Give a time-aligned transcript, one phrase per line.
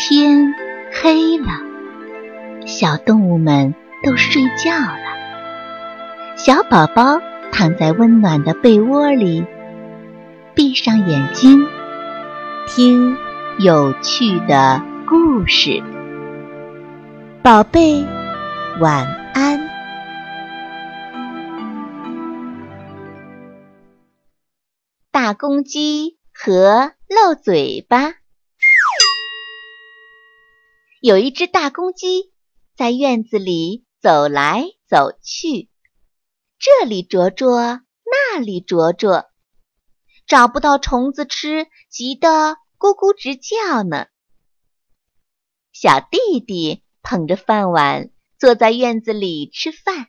[0.00, 0.54] 天
[0.92, 1.48] 黑了，
[2.68, 3.74] 小动物们
[4.04, 6.36] 都睡觉了。
[6.36, 9.44] 小宝宝躺在温暖的被窝里，
[10.54, 11.66] 闭上眼睛，
[12.68, 13.16] 听
[13.58, 15.82] 有趣的故事。
[17.42, 18.06] 宝贝，
[18.80, 19.04] 晚
[19.34, 19.68] 安。
[25.10, 28.14] 大公鸡和漏嘴巴。
[31.00, 32.32] 有一只大公鸡
[32.74, 35.68] 在院子里走来走去，
[36.58, 39.30] 这里啄啄，那里啄啄，
[40.26, 44.06] 找不到虫子吃，急得咕咕直叫呢。
[45.70, 50.08] 小弟弟捧着饭碗坐在院子里吃饭，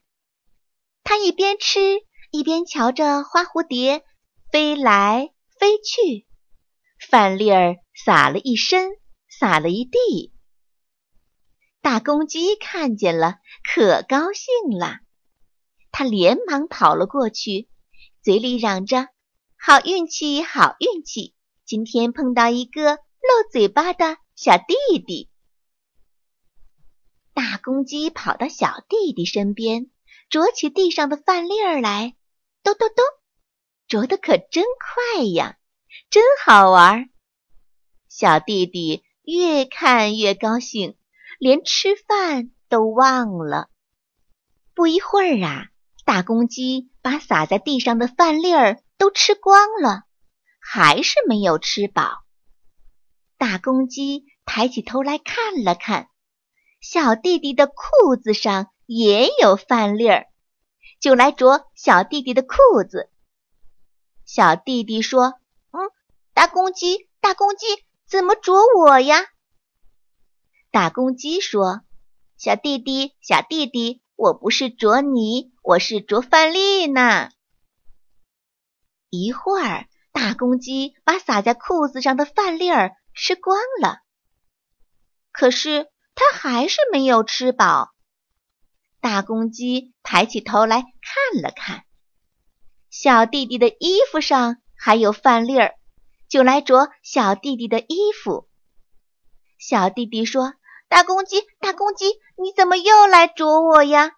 [1.04, 1.80] 他一边吃
[2.32, 4.04] 一边瞧着花蝴蝶
[4.52, 5.30] 飞来
[5.60, 6.26] 飞去，
[7.12, 8.90] 饭粒儿撒了一身，
[9.28, 10.34] 撒了一地。
[11.82, 15.00] 大公鸡看见了，可高兴了。
[15.92, 17.70] 它连忙跑了过去，
[18.22, 19.08] 嘴里嚷着
[19.58, 21.34] ：“好运气，好运气！
[21.66, 25.30] 今天碰到一个漏嘴巴的小弟弟。”
[27.34, 29.90] 大公鸡跑到小弟弟身边，
[30.30, 32.16] 啄起地上的饭粒儿来，
[32.62, 33.06] 咚咚咚，
[33.88, 34.66] 啄得可真
[35.16, 35.58] 快呀，
[36.10, 37.10] 真好玩。
[38.10, 40.98] 小弟弟越看越高兴。
[41.40, 43.70] 连吃饭都忘了。
[44.76, 45.68] 不一会儿啊，
[46.06, 50.04] 大公鸡把撒在地上的饭粒儿都吃光了，
[50.60, 52.24] 还是没有吃饱。
[53.38, 56.10] 大公鸡抬起头来看了看，
[56.82, 60.28] 小弟弟的裤子上也有饭粒儿，
[61.00, 62.56] 就来啄小弟弟的裤
[62.88, 63.10] 子。
[64.26, 65.36] 小弟弟说
[65.72, 65.90] ：“嗯，
[66.34, 67.66] 大公鸡，大公鸡，
[68.08, 69.26] 怎么啄我呀？”
[70.72, 71.82] 大公鸡说
[72.38, 77.32] ：“小弟弟，小弟弟，我不是啄你，我是啄饭粒呢。”
[79.10, 84.02] 一会儿，大公鸡把撒在裤子上的饭粒儿吃光了，
[85.32, 87.90] 可是它还是没有吃饱。
[89.02, 91.84] 大公鸡抬起头来看了看，
[92.92, 95.74] 小弟弟的衣服上还有饭粒儿，
[96.28, 98.48] 就来啄小弟弟的衣服。
[99.58, 100.54] 小弟弟说。
[100.90, 102.06] 大公鸡，大公鸡，
[102.36, 104.14] 你怎么又来啄我呀？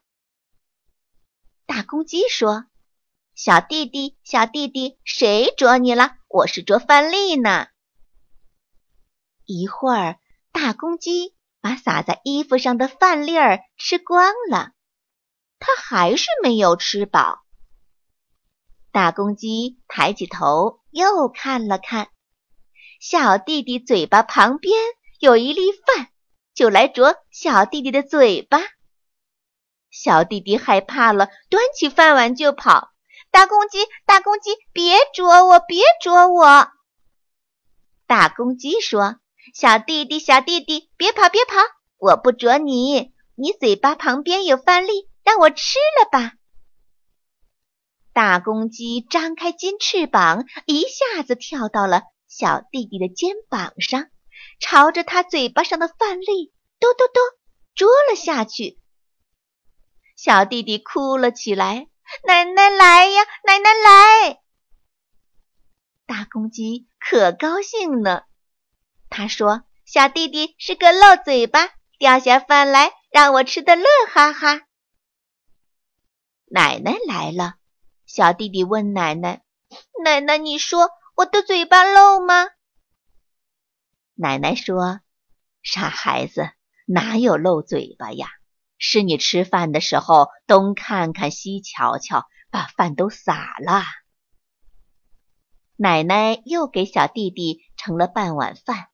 [1.65, 2.63] 大公鸡说
[3.35, 6.15] ：“小弟弟，小弟弟，谁啄你了？
[6.29, 7.67] 我是啄饭粒呢。”
[9.45, 10.17] 一会儿，
[10.53, 14.71] 大公鸡把撒在衣服上的饭粒儿吃光了，
[15.59, 17.41] 它还是没有吃饱。
[18.93, 22.07] 大公鸡抬起头又看了看，
[23.01, 24.73] 小弟弟嘴巴旁边
[25.19, 26.07] 有一粒饭。
[26.53, 28.59] 就来啄小弟弟的嘴巴，
[29.89, 32.89] 小弟弟害怕了，端起饭碗就跑。
[33.29, 36.67] 大公鸡，大公鸡，别啄我，别啄我！
[38.05, 39.19] 大公鸡说
[39.55, 41.55] ：“小弟弟，小弟弟，别跑，别跑，
[41.97, 43.13] 我不啄你。
[43.35, 46.33] 你嘴巴旁边有饭粒，让我吃了吧。”
[48.11, 54.09] 大公鸡张开金翅膀，一下子跳到了小弟弟的肩膀上。
[54.59, 57.19] 朝着他嘴巴上的饭粒，嘟嘟嘟
[57.75, 58.79] 啄了下去。
[60.15, 61.87] 小弟弟哭了起来
[62.27, 64.39] ：“奶奶来呀，奶奶来！”
[66.05, 68.23] 大公鸡可高兴呢。
[69.09, 74.61] 他说：“小弟弟是个漏嘴巴，掉下饭来让我吃的乐哈哈。”
[76.45, 77.55] 奶奶来了，
[78.05, 79.41] 小弟弟问奶奶
[80.03, 82.47] ：“奶奶，你说我的嘴巴漏吗？”
[84.21, 84.99] 奶奶说
[85.63, 86.51] ：“傻孩子，
[86.85, 88.27] 哪有漏嘴巴呀？
[88.77, 93.81] 是你吃饭的时候东看看西瞧瞧，把饭都撒了。”
[95.75, 98.89] 奶奶又给小弟弟盛了半碗饭，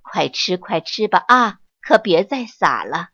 [0.00, 1.58] 快吃快吃吧啊！
[1.82, 3.10] 可别再撒了。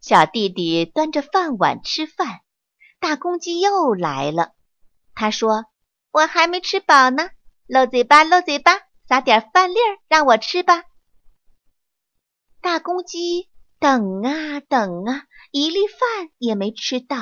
[0.00, 2.40] 小弟弟端着饭碗吃饭，
[2.98, 4.54] 大公鸡又来了。
[5.14, 5.66] 他说
[6.12, 7.28] ：“我还没吃饱呢，
[7.66, 8.72] 漏嘴巴，漏嘴巴。”
[9.06, 10.84] 撒点饭粒儿让我吃吧。
[12.60, 17.16] 大公鸡等啊等啊，一粒饭也没吃到。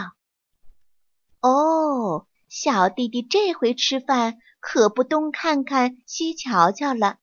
[1.41, 7.19] 哦，小弟弟这回吃饭可不东看看西瞧瞧了，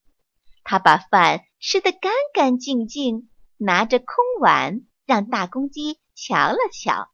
[0.66, 4.08] 他把饭吃得干干净净，拿着空
[4.42, 7.10] 碗让大公鸡瞧了瞧，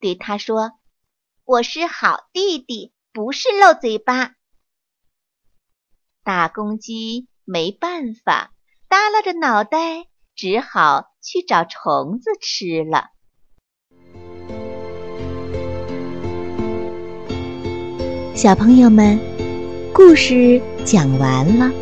[0.00, 0.72] 对他说
[1.44, 4.34] ：“我是好弟弟，不是漏嘴巴。”
[6.28, 8.50] 大公鸡没办法，
[8.86, 10.04] 耷拉着脑袋，
[10.36, 13.06] 只好去找虫子吃了。
[18.34, 19.18] 小朋友们，
[19.94, 21.72] 故事讲完了，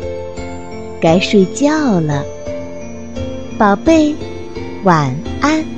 [1.01, 2.23] 该睡觉了，
[3.59, 4.15] 宝贝，
[4.85, 5.76] 晚安。